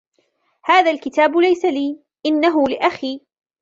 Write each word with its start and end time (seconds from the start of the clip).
هذا 0.63 0.91
الكتاب 0.91 1.37
ليس 1.37 1.65
لي، 1.65 1.99
إنه 2.27 2.67
لأخي. 2.67 3.19